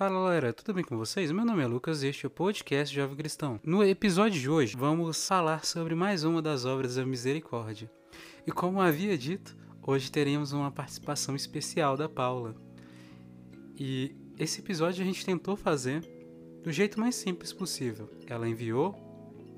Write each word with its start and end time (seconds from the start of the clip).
Fala 0.00 0.12
galera, 0.12 0.50
tudo 0.54 0.72
bem 0.72 0.82
com 0.82 0.96
vocês? 0.96 1.30
Meu 1.30 1.44
nome 1.44 1.62
é 1.62 1.66
Lucas 1.66 2.02
e 2.02 2.06
este 2.06 2.24
é 2.24 2.26
o 2.26 2.30
podcast 2.30 2.94
Jovem 2.94 3.18
Cristão. 3.18 3.60
No 3.62 3.84
episódio 3.84 4.40
de 4.40 4.48
hoje 4.48 4.74
vamos 4.74 5.28
falar 5.28 5.66
sobre 5.66 5.94
mais 5.94 6.24
uma 6.24 6.40
das 6.40 6.64
obras 6.64 6.94
da 6.94 7.04
misericórdia. 7.04 7.90
E 8.46 8.50
como 8.50 8.80
havia 8.80 9.18
dito, 9.18 9.54
hoje 9.82 10.10
teremos 10.10 10.52
uma 10.52 10.70
participação 10.70 11.36
especial 11.36 11.98
da 11.98 12.08
Paula. 12.08 12.56
E 13.78 14.16
esse 14.38 14.62
episódio 14.62 15.02
a 15.02 15.06
gente 15.06 15.22
tentou 15.22 15.54
fazer 15.54 16.00
do 16.62 16.72
jeito 16.72 16.98
mais 16.98 17.14
simples 17.14 17.52
possível. 17.52 18.08
Ela 18.26 18.48
enviou 18.48 18.98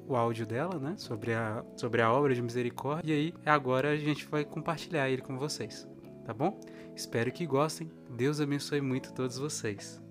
o 0.09 0.17
áudio 0.17 0.45
dela, 0.45 0.77
né, 0.77 0.97
sobre 0.99 1.35
a, 1.35 1.65
sobre 1.77 2.03
a 2.03 2.13
obra 2.13 2.35
de 2.35 2.43
misericórdia, 2.43 3.15
e 3.15 3.17
aí 3.17 3.35
agora 3.47 3.91
a 3.91 3.97
gente 3.97 4.27
vai 4.27 4.45
compartilhar 4.45 5.09
ele 5.09 5.23
com 5.23 5.39
vocês, 5.39 5.87
tá 6.27 6.35
bom? 6.35 6.59
Espero 6.97 7.31
que 7.31 7.47
gostem. 7.47 7.89
Deus 8.11 8.41
abençoe 8.41 8.81
muito 8.81 9.13
todos 9.13 9.39
vocês. 9.39 10.03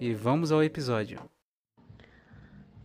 E 0.00 0.14
vamos 0.14 0.52
ao 0.52 0.62
episódio. 0.62 1.18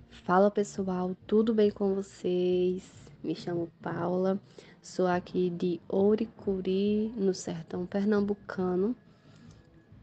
Fala 0.09 0.49
pessoal, 0.49 1.15
tudo 1.27 1.53
bem 1.53 1.69
com 1.69 1.93
vocês? 1.93 2.83
Me 3.23 3.35
chamo 3.35 3.71
Paula, 3.83 4.41
sou 4.81 5.05
aqui 5.05 5.51
de 5.51 5.79
Ouricuri, 5.87 7.13
no 7.15 7.31
sertão 7.31 7.85
pernambucano, 7.85 8.95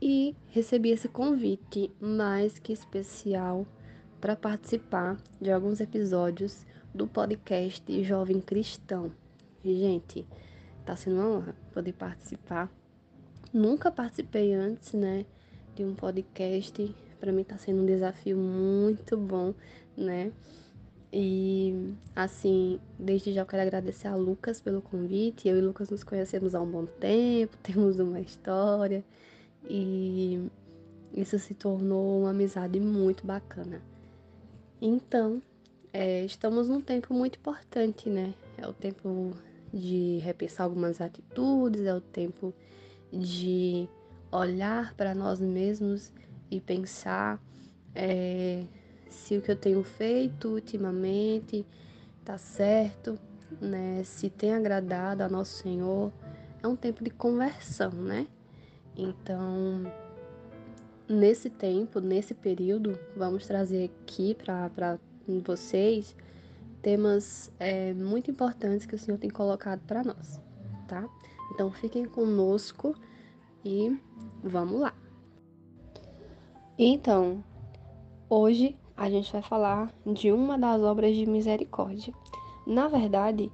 e 0.01 0.37
recebi 0.51 0.91
esse 0.91 1.09
convite 1.09 1.93
mais 2.01 2.61
que 2.61 2.73
especial 2.73 3.66
para 4.21 4.37
participar 4.37 5.16
de 5.41 5.51
alguns 5.51 5.80
episódios 5.80 6.65
do 6.95 7.09
podcast 7.09 8.05
Jovem 8.05 8.41
Cristão. 8.41 9.11
gente, 9.65 10.24
tá 10.87 10.95
sendo 10.95 11.16
uma 11.16 11.29
honra 11.29 11.57
poder 11.73 11.93
participar. 11.93 12.71
Nunca 13.52 13.91
participei 13.91 14.55
antes, 14.55 14.93
né? 14.93 15.27
De 15.80 15.84
um 15.84 15.95
podcast. 15.95 16.95
Para 17.19 17.33
mim 17.33 17.41
está 17.41 17.57
sendo 17.57 17.83
um 17.83 17.87
desafio 17.87 18.37
muito 18.37 19.16
bom, 19.16 19.55
né? 19.96 20.30
E 21.10 21.95
assim, 22.15 22.79
desde 22.99 23.32
já 23.32 23.41
eu 23.41 23.46
quero 23.46 23.63
agradecer 23.63 24.07
a 24.07 24.15
Lucas 24.15 24.60
pelo 24.60 24.82
convite. 24.82 25.49
Eu 25.49 25.57
e 25.57 25.60
Lucas 25.63 25.88
nos 25.88 26.05
conhecemos 26.05 26.55
há 26.55 26.60
um 26.60 26.71
bom 26.71 26.85
tempo, 26.85 27.57
temos 27.65 27.99
uma 27.99 28.21
história 28.21 29.02
e 29.68 30.51
isso 31.15 31.38
se 31.38 31.55
tornou 31.55 32.21
uma 32.21 32.30
amizade 32.30 32.79
muito 32.79 33.27
bacana. 33.27 33.80
Então, 34.83 35.43
é, 35.95 36.24
estamos 36.27 36.68
num 36.68 36.80
tempo 36.83 37.15
muito 37.15 37.38
importante, 37.38 38.10
né? 38.10 38.35
É 38.59 38.68
o 38.68 38.74
tempo 38.74 39.33
de 39.73 40.18
repensar 40.18 40.65
algumas 40.65 41.01
atitudes, 41.01 41.87
é 41.87 41.95
o 41.95 42.01
tempo 42.01 42.52
de 43.12 43.88
olhar 44.33 44.95
para 44.95 45.15
nós 45.15 45.41
mesmos 45.41 46.13
e 46.51 46.61
pensar 46.61 47.41
é, 47.95 48.65
se 49.09 49.37
o 49.37 49.43
que 49.43 49.51
eu 49.51 49.57
tenho 49.57 49.83
feito 49.83 50.49
ultimamente 50.49 51.67
está 52.21 52.39
certo, 52.39 53.19
né? 53.61 54.03
Se 54.05 54.31
tem 54.31 54.55
agradado 54.55 55.23
a 55.23 55.29
nosso 55.29 55.63
Senhor. 55.63 56.13
É 56.63 56.69
um 56.69 56.77
tempo 56.77 57.03
de 57.03 57.11
conversão, 57.11 57.91
né? 57.91 58.27
Então, 58.97 59.91
nesse 61.09 61.49
tempo, 61.49 62.01
nesse 62.01 62.35
período, 62.35 62.99
vamos 63.17 63.47
trazer 63.47 63.91
aqui 63.91 64.34
para 64.34 64.99
vocês 65.45 66.15
temas 66.83 67.51
é, 67.59 67.93
muito 67.95 68.31
importantes 68.31 68.87
que 68.87 68.95
o 68.95 68.99
Senhor 68.99 69.19
tem 69.19 69.31
colocado 69.31 69.81
para 69.87 70.03
nós, 70.03 70.41
tá? 70.87 71.09
Então, 71.53 71.71
fiquem 71.71 72.05
conosco 72.05 72.95
e 73.65 73.97
vamos 74.43 74.81
lá. 74.81 74.94
Então, 76.78 77.44
hoje 78.28 78.77
a 78.97 79.09
gente 79.11 79.33
vai 79.33 79.43
falar 79.43 79.93
de 80.06 80.33
uma 80.33 80.59
das 80.59 80.81
obras 80.83 81.15
de 81.15 81.27
misericórdia. 81.27 82.12
Na 82.67 82.89
verdade, 82.89 83.51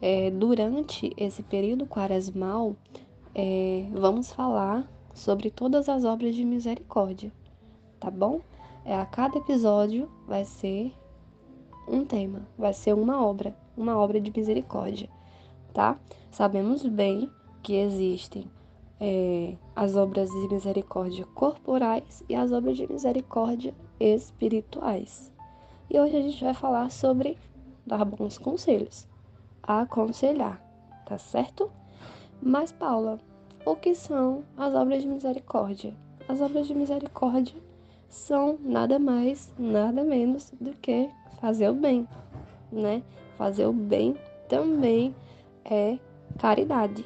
é, 0.00 0.30
durante 0.30 1.12
esse 1.16 1.42
período 1.42 1.86
quaresmal, 1.86 2.76
é, 3.34 3.86
vamos 3.92 4.32
falar 4.32 4.86
sobre 5.14 5.50
todas 5.50 5.88
as 5.88 6.04
obras 6.04 6.34
de 6.34 6.44
misericórdia, 6.44 7.32
tá 7.98 8.10
bom? 8.10 8.40
É, 8.84 8.94
a 8.94 9.06
cada 9.06 9.38
episódio 9.38 10.10
vai 10.26 10.44
ser 10.44 10.92
um 11.88 12.04
tema, 12.04 12.46
vai 12.58 12.72
ser 12.72 12.94
uma 12.94 13.24
obra, 13.24 13.56
uma 13.76 13.96
obra 13.96 14.20
de 14.20 14.32
misericórdia, 14.34 15.08
tá? 15.72 15.98
Sabemos 16.30 16.84
bem 16.84 17.30
que 17.62 17.74
existem 17.74 18.50
é, 19.00 19.54
as 19.74 19.96
obras 19.96 20.30
de 20.30 20.48
misericórdia 20.54 21.24
corporais 21.34 22.22
e 22.28 22.34
as 22.34 22.52
obras 22.52 22.76
de 22.76 22.90
misericórdia 22.90 23.74
espirituais. 24.00 25.32
E 25.90 25.98
hoje 25.98 26.16
a 26.16 26.22
gente 26.22 26.42
vai 26.42 26.54
falar 26.54 26.90
sobre 26.90 27.38
dar 27.86 28.04
bons 28.04 28.38
conselhos, 28.38 29.06
aconselhar, 29.62 30.60
tá 31.06 31.18
certo? 31.18 31.70
Mas, 32.42 32.72
Paula, 32.72 33.18
o 33.64 33.76
que 33.76 33.94
são 33.94 34.44
as 34.56 34.74
obras 34.74 35.02
de 35.02 35.08
misericórdia? 35.08 35.94
As 36.28 36.40
obras 36.40 36.66
de 36.66 36.74
misericórdia 36.74 37.54
são 38.08 38.58
nada 38.60 38.98
mais, 38.98 39.52
nada 39.58 40.02
menos 40.02 40.52
do 40.60 40.72
que 40.74 41.08
fazer 41.40 41.68
o 41.68 41.74
bem, 41.74 42.08
né? 42.72 43.02
Fazer 43.36 43.66
o 43.66 43.72
bem 43.72 44.16
também 44.48 45.14
é 45.64 45.98
caridade, 46.38 47.04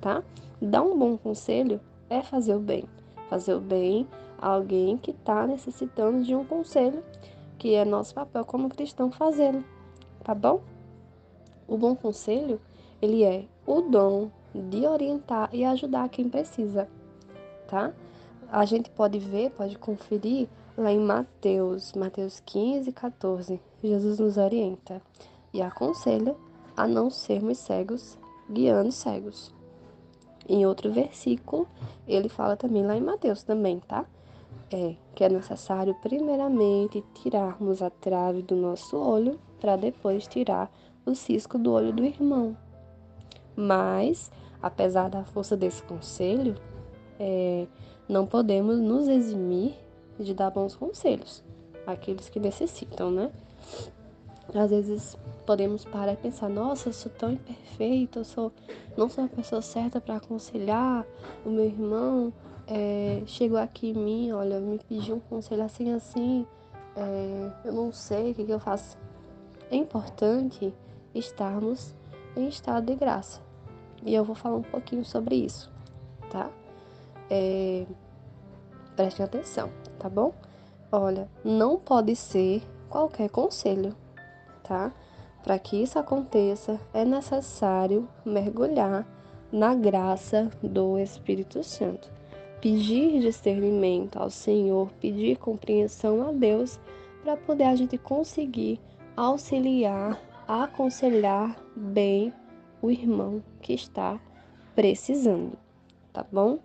tá? 0.00 0.22
Dar 0.60 0.82
um 0.82 0.98
bom 0.98 1.16
conselho 1.16 1.80
é 2.10 2.22
fazer 2.22 2.54
o 2.54 2.60
bem. 2.60 2.84
Fazer 3.28 3.54
o 3.54 3.60
bem 3.60 4.08
a 4.38 4.48
alguém 4.48 4.96
que 4.96 5.12
está 5.12 5.46
necessitando 5.46 6.24
de 6.24 6.34
um 6.34 6.44
conselho, 6.44 7.02
que 7.58 7.74
é 7.74 7.84
nosso 7.84 8.14
papel 8.14 8.44
como 8.44 8.68
cristão 8.68 9.10
fazê-lo, 9.10 9.64
tá 10.24 10.34
bom? 10.34 10.60
O 11.66 11.76
bom 11.76 11.94
conselho, 11.94 12.60
ele 13.02 13.22
é 13.22 13.44
o 13.66 13.82
dom 13.82 14.30
de 14.54 14.86
orientar 14.86 15.50
e 15.52 15.64
ajudar 15.64 16.08
quem 16.08 16.28
precisa, 16.28 16.88
tá? 17.68 17.92
A 18.50 18.64
gente 18.64 18.90
pode 18.90 19.18
ver, 19.18 19.50
pode 19.50 19.76
conferir 19.76 20.48
lá 20.76 20.90
em 20.90 21.00
Mateus, 21.00 21.92
Mateus 21.92 22.40
15, 22.46 22.90
14. 22.92 23.60
Jesus 23.82 24.18
nos 24.18 24.36
orienta 24.36 25.02
e 25.52 25.60
aconselha 25.60 26.34
a 26.76 26.86
não 26.86 27.10
sermos 27.10 27.58
cegos, 27.58 28.16
guiando 28.50 28.90
cegos. 28.90 29.52
Em 30.48 30.64
outro 30.64 30.90
versículo, 30.90 31.68
ele 32.06 32.28
fala 32.28 32.56
também 32.56 32.84
lá 32.84 32.96
em 32.96 33.02
Mateus 33.02 33.42
também, 33.42 33.80
tá? 33.80 34.06
É 34.70 34.94
que 35.14 35.24
é 35.24 35.28
necessário 35.28 35.94
primeiramente 35.96 37.04
tirarmos 37.14 37.82
a 37.82 37.90
trave 37.90 38.40
do 38.42 38.56
nosso 38.56 38.96
olho 38.96 39.38
para 39.60 39.76
depois 39.76 40.26
tirar 40.26 40.70
o 41.04 41.14
cisco 41.14 41.58
do 41.58 41.72
olho 41.72 41.92
do 41.92 42.04
irmão. 42.04 42.56
Mas, 43.54 44.30
apesar 44.62 45.10
da 45.10 45.24
força 45.24 45.56
desse 45.56 45.82
conselho, 45.82 46.54
é, 47.18 47.66
não 48.08 48.26
podemos 48.26 48.78
nos 48.78 49.08
eximir 49.08 49.74
de 50.18 50.32
dar 50.32 50.50
bons 50.50 50.74
conselhos 50.76 51.42
àqueles 51.86 52.28
que 52.28 52.40
necessitam, 52.40 53.10
né? 53.10 53.30
Às 54.54 54.70
vezes 54.70 55.16
podemos 55.44 55.84
parar 55.84 56.14
e 56.14 56.16
pensar, 56.16 56.48
nossa, 56.48 56.88
eu 56.88 56.92
sou 56.92 57.12
tão 57.12 57.32
imperfeito, 57.32 58.20
eu 58.20 58.24
sou, 58.24 58.52
não 58.96 59.08
sou 59.08 59.24
a 59.24 59.28
pessoa 59.28 59.60
certa 59.60 60.00
para 60.00 60.16
aconselhar 60.16 61.06
o 61.44 61.50
meu 61.50 61.64
irmão. 61.64 62.32
É, 62.66 63.22
chegou 63.26 63.58
aqui 63.58 63.90
em 63.90 63.94
mim, 63.94 64.32
olha, 64.32 64.60
me 64.60 64.78
pediu 64.78 65.16
um 65.16 65.20
conselho 65.20 65.64
assim, 65.64 65.92
assim, 65.92 66.46
é, 66.96 67.50
eu 67.64 67.72
não 67.72 67.92
sei 67.92 68.32
o 68.32 68.34
que, 68.34 68.44
que 68.44 68.52
eu 68.52 68.60
faço. 68.60 68.96
É 69.70 69.76
importante 69.76 70.74
estarmos 71.14 71.94
em 72.36 72.48
estado 72.48 72.86
de 72.86 72.94
graça. 72.94 73.40
E 74.04 74.14
eu 74.14 74.24
vou 74.24 74.34
falar 74.34 74.56
um 74.56 74.62
pouquinho 74.62 75.04
sobre 75.04 75.34
isso, 75.36 75.70
tá? 76.30 76.50
É, 77.30 77.86
prestem 78.96 79.24
atenção, 79.24 79.70
tá 79.98 80.08
bom? 80.08 80.32
Olha, 80.90 81.28
não 81.44 81.78
pode 81.78 82.16
ser 82.16 82.62
qualquer 82.88 83.28
conselho 83.28 83.94
tá? 84.68 84.92
Para 85.42 85.58
que 85.58 85.82
isso 85.82 85.98
aconteça, 85.98 86.78
é 86.92 87.04
necessário 87.04 88.06
mergulhar 88.24 89.06
na 89.50 89.74
graça 89.74 90.50
do 90.62 90.98
Espírito 90.98 91.64
Santo. 91.64 92.10
Pedir 92.60 93.20
discernimento 93.20 94.18
ao 94.18 94.28
Senhor, 94.28 94.90
pedir 95.00 95.38
compreensão 95.38 96.28
a 96.28 96.32
Deus, 96.32 96.78
para 97.22 97.36
poder 97.36 97.64
a 97.64 97.74
gente 97.74 97.96
conseguir 97.96 98.78
auxiliar, 99.16 100.20
aconselhar 100.46 101.56
bem 101.74 102.32
o 102.82 102.90
irmão 102.90 103.42
que 103.60 103.72
está 103.72 104.20
precisando, 104.74 105.52
tá 106.12 106.24
bom? 106.30 106.58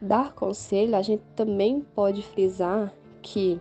Dar 0.00 0.32
conselho, 0.32 0.94
a 0.94 1.02
gente 1.02 1.22
também 1.34 1.80
pode 1.80 2.22
frisar 2.22 2.92
que 3.22 3.60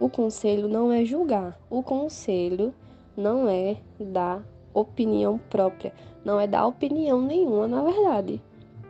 o 0.00 0.08
conselho 0.08 0.68
não 0.68 0.92
é 0.92 1.04
julgar, 1.04 1.58
o 1.68 1.82
conselho 1.82 2.72
não 3.16 3.48
é 3.48 3.76
dar 3.98 4.42
opinião 4.72 5.38
própria, 5.50 5.92
não 6.24 6.38
é 6.38 6.46
dar 6.46 6.66
opinião 6.66 7.20
nenhuma, 7.20 7.66
na 7.66 7.82
verdade. 7.82 8.40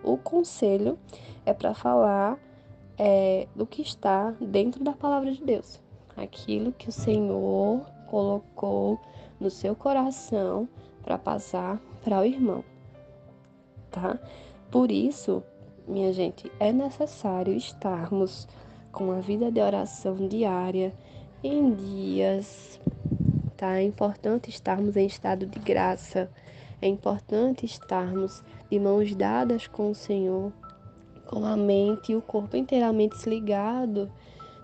O 0.02 0.16
conselho 0.16 0.98
é 1.46 1.52
para 1.52 1.74
falar 1.74 2.38
é, 2.98 3.46
do 3.54 3.66
que 3.66 3.80
está 3.82 4.34
dentro 4.40 4.84
da 4.84 4.92
palavra 4.92 5.32
de 5.32 5.42
Deus. 5.42 5.80
Aquilo 6.16 6.72
que 6.72 6.88
o 6.88 6.92
Senhor 6.92 7.80
colocou 8.10 8.98
no 9.40 9.50
seu 9.50 9.74
coração 9.74 10.68
para 11.02 11.16
passar 11.16 11.80
para 12.04 12.20
o 12.20 12.24
irmão, 12.24 12.64
tá? 13.90 14.18
Por 14.70 14.90
isso, 14.90 15.42
minha 15.86 16.12
gente, 16.12 16.50
é 16.58 16.72
necessário 16.72 17.54
estarmos 17.54 18.46
com 18.98 19.12
a 19.12 19.20
vida 19.20 19.52
de 19.52 19.60
oração 19.60 20.16
diária 20.26 20.92
em 21.44 21.72
dias, 21.72 22.80
tá? 23.56 23.78
É 23.78 23.82
importante 23.84 24.50
estarmos 24.50 24.96
em 24.96 25.06
estado 25.06 25.46
de 25.46 25.56
graça, 25.60 26.28
é 26.82 26.88
importante 26.88 27.64
estarmos 27.64 28.42
de 28.68 28.80
mãos 28.80 29.14
dadas 29.14 29.68
com 29.68 29.92
o 29.92 29.94
Senhor, 29.94 30.52
com 31.28 31.44
a 31.44 31.56
mente 31.56 32.10
e 32.10 32.16
o 32.16 32.20
corpo 32.20 32.56
inteiramente 32.56 33.28
ligado, 33.30 34.10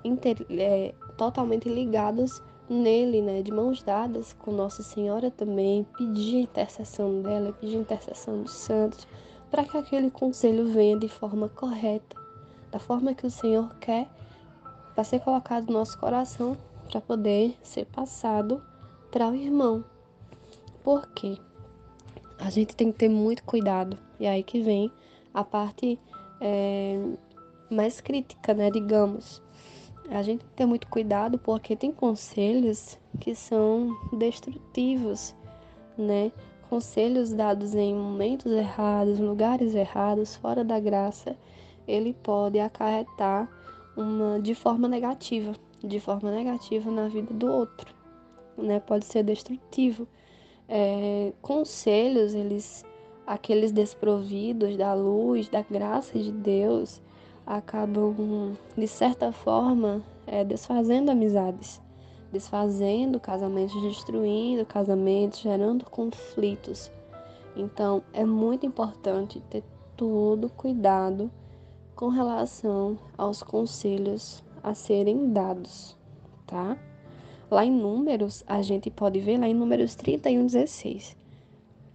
inter, 0.02 0.44
é, 0.50 0.92
totalmente 1.16 1.69
ligados 1.69 2.42
nele, 2.69 3.22
né, 3.22 3.40
de 3.40 3.52
mãos 3.52 3.84
dadas 3.84 4.32
com 4.32 4.50
Nossa 4.50 4.82
Senhora 4.82 5.30
também, 5.30 5.87
pedir 5.96 6.40
intercessão 6.40 7.22
dela, 7.22 7.52
pedir 7.52 7.76
intercessão 7.76 8.42
dos 8.42 8.52
santos, 8.52 9.06
para 9.48 9.64
que 9.64 9.78
aquele 9.78 10.10
conselho 10.10 10.66
venha 10.66 10.98
de 10.98 11.08
forma 11.08 11.48
correta, 11.48 12.16
da 12.72 12.80
forma 12.80 13.14
que 13.14 13.25
o 13.25 13.30
Senhor 13.30 13.72
quer, 13.76 14.08
para 14.94 15.05
ser 15.05 15.20
colocado 15.20 15.67
no 15.67 15.75
nosso 15.75 15.99
coração, 15.99 16.56
para 16.91 17.00
poder 17.00 17.56
ser 17.62 17.87
passado 17.87 18.62
para 19.11 19.29
o 19.29 19.35
irmão. 19.35 19.85
Por 20.82 21.08
quê? 21.08 21.38
A 22.38 22.50
gente 22.50 22.76
tem 22.76 22.93
que 22.93 22.99
ter 22.99 23.08
muito 23.08 23.43
cuidado. 23.44 23.99
E 24.20 24.26
aí 24.26 24.43
que 24.43 24.61
vem 24.61 24.91
a 25.32 25.43
parte 25.43 25.99
é, 26.41 26.99
mais 27.70 28.00
crítica, 28.00 28.55
né? 28.55 28.70
Digamos. 28.70 29.43
A 30.11 30.23
gente 30.23 30.41
tem 30.41 30.49
que 30.49 30.56
ter 30.56 30.67
muito 30.67 30.87
cuidado 30.88 31.38
porque 31.38 31.75
tem 31.75 31.90
conselhos 31.90 32.99
que 33.20 33.35
são 33.35 33.97
destrutivos, 34.12 35.35
né? 35.97 36.31
conselhos 36.75 37.32
dados 37.32 37.73
em 37.75 37.94
momentos 37.94 38.50
errados, 38.50 39.20
lugares 39.20 39.76
errados, 39.76 40.35
fora 40.35 40.64
da 40.64 40.81
graça, 40.81 41.37
ele 41.87 42.12
pode 42.12 42.58
acarretar 42.58 43.49
uma 43.96 44.41
de 44.41 44.55
forma 44.55 44.88
negativa, 44.88 45.52
de 45.82 46.00
forma 46.00 46.31
negativa 46.31 46.91
na 46.91 47.08
vida 47.08 47.32
do 47.32 47.46
outro, 47.50 47.94
né? 48.56 48.81
Pode 48.81 49.05
ser 49.05 49.23
destrutivo. 49.23 50.06
É, 50.69 51.32
conselhos, 51.43 52.35
eles, 52.35 52.85
aqueles 53.26 53.73
desprovidos 53.73 54.76
da 54.76 54.94
luz, 54.94 55.49
da 55.49 55.62
graça 55.62 56.19
de 56.19 56.32
Deus, 56.32 57.02
acabam 57.46 58.56
de 58.76 58.88
certa 58.88 59.31
forma 59.31 60.02
é, 60.26 60.44
desfazendo 60.44 61.11
amizades 61.11 61.82
desfazendo 62.35 63.20
casamentos, 63.20 63.81
destruindo 63.81 64.67
casamentos, 64.67 65.38
gerando 65.38 65.85
conflitos. 65.85 66.90
Então, 67.56 68.02
é 68.12 68.25
muito 68.25 68.67
importante 68.67 69.40
ter 69.49 69.62
todo 69.97 70.50
cuidado 70.50 71.31
com 71.94 72.08
relação 72.08 72.99
aos 73.17 73.43
conselhos 73.43 74.43
a 74.62 74.75
serem 74.75 75.32
dados, 75.32 75.96
tá? 76.46 76.76
Lá 77.50 77.64
em 77.64 77.70
Números, 77.70 78.43
a 78.46 78.62
gente 78.62 78.91
pode 78.91 79.20
ver 79.20 79.38
lá 79.38 79.49
em 79.49 79.55
Números 79.55 79.94
31, 79.94 80.46
16. 80.46 81.17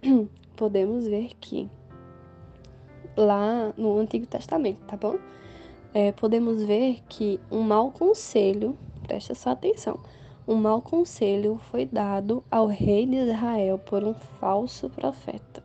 Podemos 0.56 1.06
ver 1.06 1.32
que 1.40 1.68
lá 3.16 3.72
no 3.76 3.98
Antigo 3.98 4.26
Testamento, 4.26 4.78
tá 4.86 4.96
bom? 4.96 5.18
É, 5.92 6.12
podemos 6.12 6.62
ver 6.62 7.02
que 7.08 7.40
um 7.50 7.62
mau 7.62 7.90
conselho, 7.90 8.78
presta 9.06 9.34
só 9.34 9.50
atenção, 9.50 9.98
um 10.46 10.54
mau 10.54 10.80
conselho 10.80 11.60
foi 11.70 11.84
dado 11.84 12.44
ao 12.50 12.66
rei 12.66 13.06
de 13.06 13.16
Israel 13.16 13.78
por 13.78 14.04
um 14.04 14.14
falso 14.14 14.88
profeta. 14.88 15.62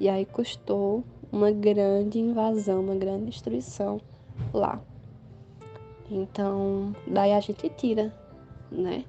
E 0.00 0.08
aí 0.08 0.24
custou 0.24 1.04
uma 1.34 1.50
grande 1.50 2.20
invasão, 2.20 2.80
uma 2.80 2.94
grande 2.94 3.26
destruição 3.26 4.00
lá. 4.52 4.80
Então, 6.08 6.94
daí 7.08 7.32
a 7.32 7.40
gente 7.40 7.68
tira, 7.70 8.14
né? 8.70 9.04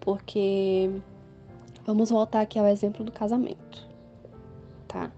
Porque 0.00 0.90
vamos 1.86 2.10
voltar 2.10 2.40
aqui 2.40 2.58
ao 2.58 2.66
exemplo 2.66 3.04
do 3.04 3.12
casamento, 3.12 3.86
tá? 4.88 5.12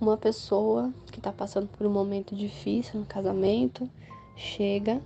Uma 0.00 0.16
pessoa 0.16 0.90
que 1.12 1.20
tá 1.20 1.30
passando 1.30 1.68
por 1.68 1.86
um 1.86 1.90
momento 1.90 2.34
difícil 2.34 3.00
no 3.00 3.06
casamento 3.06 3.88
chega 4.36 5.02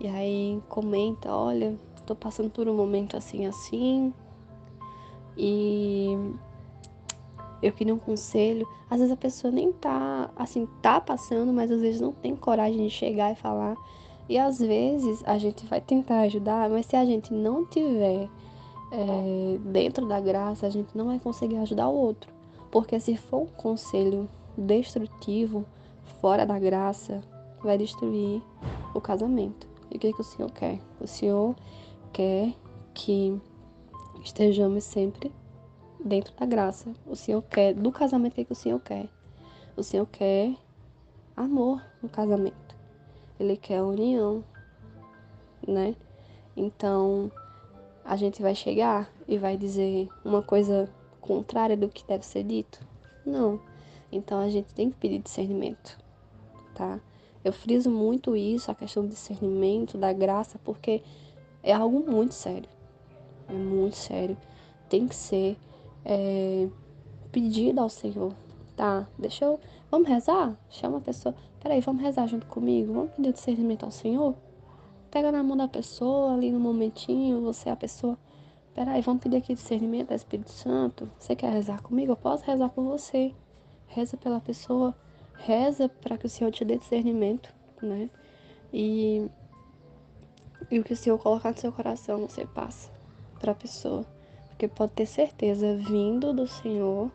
e 0.00 0.08
aí 0.08 0.60
comenta: 0.68 1.32
olha, 1.32 1.78
tô 2.04 2.16
passando 2.16 2.50
por 2.50 2.68
um 2.68 2.74
momento 2.74 3.16
assim, 3.16 3.46
assim, 3.46 4.12
e 5.36 6.16
eu 7.62 7.72
queria 7.72 7.94
um 7.94 7.98
conselho. 7.98 8.66
Às 8.88 8.98
vezes 8.98 9.12
a 9.12 9.16
pessoa 9.16 9.50
nem 9.50 9.72
tá, 9.72 10.30
assim, 10.36 10.66
tá 10.80 11.00
passando, 11.00 11.52
mas 11.52 11.70
às 11.70 11.80
vezes 11.80 12.00
não 12.00 12.12
tem 12.12 12.34
coragem 12.34 12.86
de 12.86 12.90
chegar 12.90 13.32
e 13.32 13.36
falar. 13.36 13.76
E 14.28 14.38
às 14.38 14.58
vezes 14.58 15.22
a 15.26 15.38
gente 15.38 15.66
vai 15.66 15.80
tentar 15.80 16.20
ajudar, 16.20 16.70
mas 16.70 16.86
se 16.86 16.96
a 16.96 17.04
gente 17.04 17.32
não 17.32 17.66
tiver 17.66 18.28
é, 18.92 19.58
dentro 19.64 20.06
da 20.06 20.20
graça, 20.20 20.66
a 20.66 20.70
gente 20.70 20.96
não 20.96 21.06
vai 21.06 21.18
conseguir 21.18 21.56
ajudar 21.56 21.88
o 21.88 21.94
outro. 21.94 22.32
Porque 22.70 22.98
se 23.00 23.16
for 23.16 23.42
um 23.42 23.46
conselho 23.46 24.28
destrutivo, 24.56 25.64
fora 26.20 26.46
da 26.46 26.58
graça, 26.58 27.20
vai 27.62 27.76
destruir 27.76 28.42
o 28.94 29.00
casamento. 29.00 29.66
E 29.90 29.96
o 29.96 29.98
que, 29.98 30.12
que 30.12 30.20
o 30.20 30.24
Senhor 30.24 30.50
quer? 30.52 30.78
O 31.00 31.06
Senhor 31.06 31.56
quer 32.12 32.54
que 32.94 33.36
estejamos 34.22 34.84
sempre 34.84 35.32
dentro 36.04 36.34
da 36.36 36.46
graça. 36.46 36.90
O 37.06 37.14
Senhor 37.14 37.42
quer, 37.42 37.74
do 37.74 37.90
casamento, 37.92 38.40
o 38.40 38.44
que 38.44 38.52
o 38.52 38.56
Senhor 38.56 38.80
quer? 38.80 39.08
O 39.76 39.82
Senhor 39.82 40.06
quer 40.06 40.54
amor 41.36 41.82
no 42.02 42.08
casamento. 42.08 42.76
Ele 43.38 43.56
quer 43.56 43.82
união, 43.82 44.44
né? 45.66 45.94
Então, 46.56 47.30
a 48.04 48.16
gente 48.16 48.42
vai 48.42 48.54
chegar 48.54 49.10
e 49.26 49.38
vai 49.38 49.56
dizer 49.56 50.08
uma 50.24 50.42
coisa 50.42 50.88
contrária 51.20 51.76
do 51.76 51.88
que 51.88 52.04
deve 52.06 52.26
ser 52.26 52.42
dito? 52.42 52.80
Não. 53.24 53.60
Então, 54.12 54.40
a 54.40 54.48
gente 54.48 54.74
tem 54.74 54.90
que 54.90 54.96
pedir 54.96 55.20
discernimento, 55.20 55.98
tá? 56.74 57.00
Eu 57.42 57.52
friso 57.52 57.90
muito 57.90 58.36
isso, 58.36 58.70
a 58.70 58.74
questão 58.74 59.04
do 59.04 59.10
discernimento, 59.10 59.96
da 59.96 60.12
graça, 60.12 60.58
porque 60.62 61.02
é 61.62 61.72
algo 61.72 62.10
muito 62.10 62.34
sério. 62.34 62.68
É 63.48 63.52
muito 63.52 63.96
sério. 63.96 64.36
Tem 64.88 65.08
que 65.08 65.14
ser 65.14 65.56
é, 66.04 66.68
pedido 67.30 67.80
ao 67.80 67.88
Senhor. 67.88 68.34
Tá, 68.76 69.06
deixa 69.18 69.44
eu. 69.44 69.60
Vamos 69.90 70.08
rezar? 70.08 70.56
Chama 70.68 70.98
a 70.98 71.00
pessoa. 71.00 71.34
Peraí, 71.60 71.80
vamos 71.80 72.02
rezar 72.02 72.26
junto 72.26 72.46
comigo? 72.46 72.92
Vamos 72.92 73.10
pedir 73.12 73.32
discernimento 73.32 73.84
ao 73.84 73.90
Senhor? 73.90 74.34
Pega 75.10 75.30
na 75.30 75.42
mão 75.42 75.56
da 75.56 75.68
pessoa 75.68 76.34
ali 76.34 76.50
no 76.50 76.60
momentinho, 76.60 77.42
você 77.42 77.68
é 77.68 77.72
a 77.72 77.76
pessoa. 77.76 78.16
Peraí, 78.74 79.02
vamos 79.02 79.22
pedir 79.22 79.36
aqui 79.36 79.54
discernimento 79.54 80.10
ao 80.10 80.16
Espírito 80.16 80.50
Santo. 80.50 81.10
Você 81.18 81.34
quer 81.34 81.52
rezar 81.52 81.82
comigo? 81.82 82.12
Eu 82.12 82.16
posso 82.16 82.44
rezar 82.44 82.68
por 82.68 82.84
você. 82.84 83.34
Reza 83.88 84.16
pela 84.16 84.40
pessoa. 84.40 84.94
Reza 85.34 85.88
para 85.88 86.16
que 86.16 86.26
o 86.26 86.28
Senhor 86.28 86.50
te 86.52 86.64
dê 86.64 86.78
discernimento, 86.78 87.52
né? 87.82 88.08
E 88.72 89.28
e 90.70 90.78
o 90.78 90.84
que 90.84 90.92
o 90.92 90.96
Senhor 90.96 91.18
colocar 91.18 91.50
no 91.50 91.58
seu 91.58 91.72
coração, 91.72 92.20
você 92.20 92.46
passa 92.46 92.90
para 93.40 93.52
a 93.52 93.54
pessoa. 93.54 94.06
Porque 94.60 94.74
pode 94.74 94.92
ter 94.92 95.06
certeza, 95.06 95.74
vindo 95.74 96.34
do 96.34 96.46
Senhor, 96.46 97.10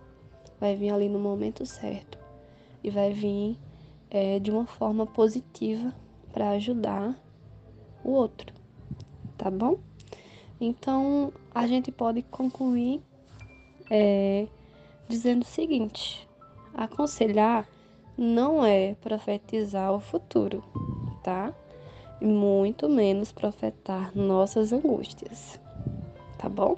vai 0.60 0.76
vir 0.76 0.90
ali 0.90 1.08
no 1.08 1.20
momento 1.20 1.64
certo. 1.64 2.18
E 2.84 2.90
vai 2.90 3.14
vir 3.14 3.56
é, 4.10 4.40
de 4.40 4.50
uma 4.50 4.66
forma 4.66 5.06
positiva 5.06 5.94
para 6.34 6.50
ajudar 6.50 7.16
o 8.04 8.10
outro. 8.14 8.52
Tá 9.38 9.52
bom? 9.52 9.78
Então, 10.60 11.32
a 11.54 11.68
gente 11.68 11.92
pode 11.92 12.24
concluir 12.24 13.00
é, 13.92 14.48
dizendo 15.08 15.44
o 15.44 15.46
seguinte: 15.46 16.28
aconselhar 16.74 17.70
não 18.18 18.66
é 18.66 18.96
profetizar 18.96 19.94
o 19.94 20.00
futuro, 20.00 20.64
tá? 21.22 21.54
e 22.20 22.26
muito 22.26 22.90
menos 22.90 23.32
profetar 23.32 24.12
nossas 24.18 24.74
angústias. 24.74 25.60
Tá 26.40 26.50
bom? 26.50 26.76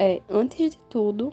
É, 0.00 0.22
antes 0.30 0.70
de 0.70 0.78
tudo, 0.88 1.32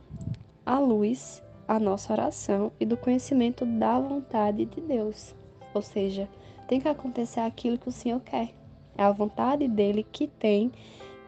a 0.65 0.79
luz, 0.79 1.43
a 1.67 1.79
nossa 1.79 2.11
oração 2.11 2.71
e 2.79 2.85
do 2.85 2.97
conhecimento 2.97 3.63
da 3.63 3.99
vontade 3.99 4.65
de 4.65 4.81
Deus. 4.81 5.35
Ou 5.71 5.83
seja, 5.83 6.27
tem 6.67 6.81
que 6.81 6.87
acontecer 6.87 7.41
aquilo 7.41 7.77
que 7.77 7.89
o 7.89 7.91
Senhor 7.91 8.19
quer. 8.21 8.49
É 8.97 9.03
a 9.03 9.11
vontade 9.11 9.67
dele 9.67 10.03
que 10.11 10.25
tem 10.25 10.71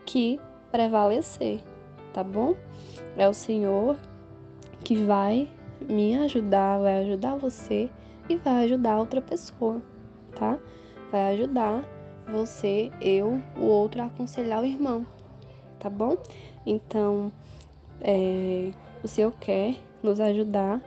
que 0.04 0.40
prevalecer, 0.72 1.62
tá 2.12 2.24
bom? 2.24 2.56
É 3.16 3.30
o 3.30 3.34
Senhor 3.34 4.00
que 4.84 4.96
vai 4.96 5.48
me 5.88 6.16
ajudar, 6.16 6.80
vai 6.80 7.04
ajudar 7.04 7.36
você 7.36 7.88
e 8.28 8.36
vai 8.38 8.64
ajudar 8.64 8.98
outra 8.98 9.22
pessoa, 9.22 9.80
tá? 10.36 10.58
vai 11.12 11.34
ajudar 11.34 11.84
você, 12.28 12.92
eu, 13.00 13.42
o 13.56 13.66
outro 13.66 14.02
a 14.02 14.06
aconselhar 14.06 14.62
o 14.62 14.66
irmão, 14.66 15.06
tá 15.80 15.90
bom? 15.90 16.18
Então, 16.70 17.32
é, 18.02 18.74
o 19.02 19.08
Senhor 19.08 19.32
quer 19.40 19.78
nos 20.04 20.20
ajudar, 20.20 20.82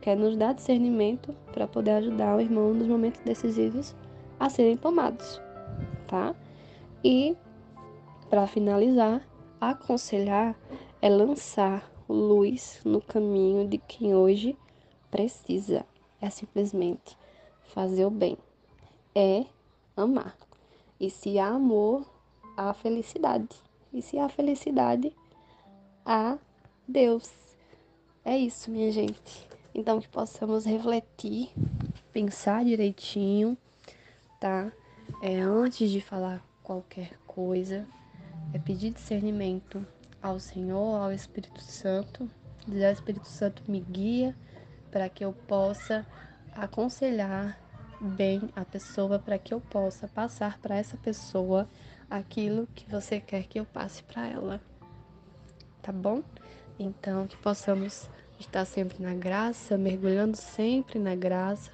quer 0.00 0.16
nos 0.16 0.34
dar 0.34 0.54
discernimento 0.54 1.34
para 1.52 1.68
poder 1.68 1.90
ajudar 1.90 2.36
o 2.36 2.40
irmão 2.40 2.72
nos 2.72 2.86
momentos 2.86 3.20
decisivos 3.20 3.94
a 4.40 4.48
serem 4.48 4.78
tomados, 4.78 5.38
tá? 6.08 6.34
E, 7.04 7.36
para 8.30 8.46
finalizar, 8.46 9.20
aconselhar 9.60 10.56
é 11.02 11.10
lançar 11.10 11.90
luz 12.08 12.80
no 12.82 13.02
caminho 13.02 13.68
de 13.68 13.76
quem 13.76 14.14
hoje 14.14 14.56
precisa. 15.10 15.84
É 16.18 16.30
simplesmente 16.30 17.14
fazer 17.74 18.06
o 18.06 18.10
bem. 18.10 18.38
É 19.14 19.44
amar. 19.94 20.34
E 20.98 21.10
se 21.10 21.38
há 21.38 21.48
amor, 21.48 22.06
há 22.56 22.72
felicidade. 22.72 23.48
E 23.92 24.00
se 24.00 24.18
há 24.18 24.28
felicidade, 24.28 25.12
há 26.06 26.38
Deus. 26.86 27.28
É 28.24 28.38
isso, 28.38 28.70
minha 28.70 28.92
gente. 28.92 29.48
Então 29.74 30.00
que 30.00 30.08
possamos 30.08 30.64
refletir, 30.64 31.50
pensar 32.12 32.64
direitinho, 32.64 33.58
tá? 34.40 34.72
É 35.20 35.40
antes 35.40 35.90
de 35.90 36.00
falar 36.00 36.42
qualquer 36.62 37.18
coisa, 37.26 37.86
é 38.54 38.58
pedir 38.58 38.90
discernimento 38.90 39.84
ao 40.22 40.38
Senhor, 40.38 41.02
ao 41.02 41.12
Espírito 41.12 41.60
Santo, 41.60 42.30
dizer 42.66 42.86
ao 42.86 42.92
Espírito 42.92 43.26
Santo 43.26 43.62
me 43.68 43.80
guia 43.80 44.34
para 44.90 45.08
que 45.08 45.24
eu 45.24 45.32
possa 45.32 46.06
aconselhar 46.54 47.60
bem 48.00 48.48
a 48.54 48.64
pessoa, 48.64 49.18
para 49.18 49.38
que 49.38 49.52
eu 49.52 49.60
possa 49.60 50.08
passar 50.08 50.58
para 50.58 50.76
essa 50.76 50.96
pessoa 50.96 51.68
aquilo 52.08 52.66
que 52.74 52.88
você 52.90 53.20
quer 53.20 53.44
que 53.44 53.60
eu 53.60 53.64
passe 53.66 54.02
para 54.02 54.26
ela. 54.26 54.60
Tá 55.86 55.92
bom? 55.92 56.20
Então, 56.80 57.28
que 57.28 57.36
possamos 57.36 58.10
estar 58.40 58.64
sempre 58.64 59.00
na 59.00 59.14
graça, 59.14 59.78
mergulhando 59.78 60.36
sempre 60.36 60.98
na 60.98 61.14
graça, 61.14 61.70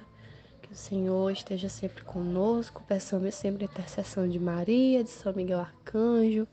que 0.61 0.71
o 0.71 0.75
Senhor 0.75 1.31
esteja 1.31 1.67
sempre 1.67 2.03
conosco, 2.03 2.83
peçamos 2.87 3.33
sempre 3.33 3.65
a 3.65 3.65
intercessão 3.65 4.29
de 4.29 4.37
Maria, 4.37 5.03
de 5.03 5.09
São 5.09 5.33
Miguel 5.33 5.61
Arcanjo, 5.61 6.47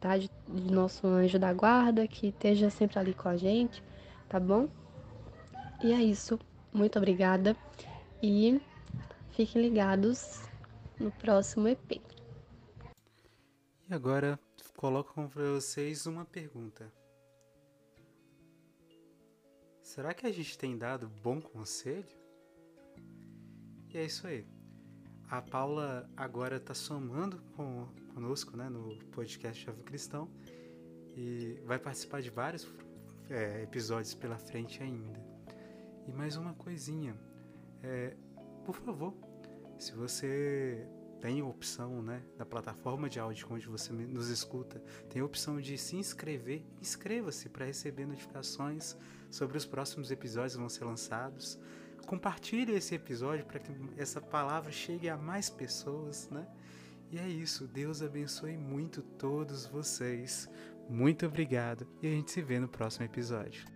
tá? 0.00 0.16
De, 0.16 0.30
de 0.48 0.72
nosso 0.72 1.06
anjo 1.06 1.38
da 1.38 1.52
guarda, 1.52 2.08
que 2.08 2.28
esteja 2.28 2.70
sempre 2.70 2.98
ali 2.98 3.12
com 3.12 3.28
a 3.28 3.36
gente, 3.36 3.84
tá 4.26 4.40
bom? 4.40 4.66
E 5.82 5.92
é 5.92 6.02
isso. 6.02 6.40
Muito 6.72 6.96
obrigada 6.96 7.54
e 8.22 8.58
fiquem 9.32 9.60
ligados 9.60 10.48
no 10.98 11.10
próximo 11.10 11.68
EP. 11.68 12.00
E 13.90 13.92
agora 13.92 14.40
coloco 14.84 15.14
para 15.30 15.52
vocês 15.54 16.04
uma 16.04 16.26
pergunta. 16.26 16.92
Será 19.80 20.12
que 20.12 20.26
a 20.26 20.30
gente 20.30 20.58
tem 20.58 20.76
dado 20.76 21.08
bom 21.22 21.40
conselho? 21.40 22.14
E 23.88 23.96
é 23.96 24.04
isso 24.04 24.26
aí. 24.26 24.46
A 25.30 25.40
Paula 25.40 26.06
agora 26.14 26.56
está 26.56 26.74
somando 26.74 27.40
com, 27.56 27.88
conosco 28.12 28.58
né, 28.58 28.68
no 28.68 28.98
podcast 29.06 29.64
Jovem 29.64 29.82
Cristão 29.84 30.30
e 31.16 31.58
vai 31.64 31.78
participar 31.78 32.20
de 32.20 32.28
vários 32.28 32.70
é, 33.30 33.62
episódios 33.62 34.12
pela 34.12 34.36
frente 34.36 34.82
ainda. 34.82 35.18
E 36.06 36.12
mais 36.12 36.36
uma 36.36 36.52
coisinha, 36.52 37.16
é, 37.82 38.14
por 38.66 38.76
favor, 38.76 39.14
se 39.78 39.92
você 39.92 40.86
tem 41.24 41.40
a 41.40 41.46
opção 41.46 42.02
né, 42.02 42.22
da 42.36 42.44
plataforma 42.44 43.08
de 43.08 43.18
áudio 43.18 43.48
onde 43.50 43.66
você 43.66 43.90
nos 43.94 44.28
escuta, 44.28 44.78
tem 45.08 45.22
a 45.22 45.24
opção 45.24 45.58
de 45.58 45.78
se 45.78 45.96
inscrever, 45.96 46.62
inscreva-se 46.82 47.48
para 47.48 47.64
receber 47.64 48.04
notificações 48.04 48.94
sobre 49.30 49.56
os 49.56 49.64
próximos 49.64 50.10
episódios 50.10 50.52
que 50.52 50.58
vão 50.58 50.68
ser 50.68 50.84
lançados. 50.84 51.58
Compartilhe 52.06 52.74
esse 52.74 52.94
episódio 52.94 53.46
para 53.46 53.58
que 53.58 53.72
essa 53.96 54.20
palavra 54.20 54.70
chegue 54.70 55.08
a 55.08 55.16
mais 55.16 55.48
pessoas, 55.48 56.28
né? 56.28 56.46
E 57.10 57.18
é 57.18 57.26
isso. 57.26 57.66
Deus 57.66 58.02
abençoe 58.02 58.58
muito 58.58 59.00
todos 59.00 59.64
vocês. 59.64 60.46
Muito 60.90 61.24
obrigado 61.24 61.88
e 62.02 62.06
a 62.06 62.10
gente 62.10 62.32
se 62.32 62.42
vê 62.42 62.60
no 62.60 62.68
próximo 62.68 63.06
episódio. 63.06 63.73